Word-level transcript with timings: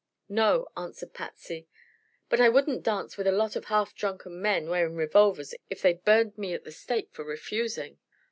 "No," 0.29 0.67
answered 0.75 1.13
Patsy. 1.13 1.67
"But 2.27 2.41
I 2.41 2.49
wouldn't 2.49 2.81
dance 2.81 3.17
with 3.17 3.27
a 3.27 3.31
lot 3.31 3.55
of 3.55 3.65
half 3.65 3.93
drunken 3.93 4.41
men 4.41 4.67
wearing 4.67 4.95
revolvers, 4.95 5.53
if 5.69 5.83
they 5.83 5.93
burned 5.93 6.39
me 6.39 6.55
at 6.55 6.63
the 6.63 6.71
stake 6.71 7.09
for 7.11 7.23
refusing." 7.23 7.99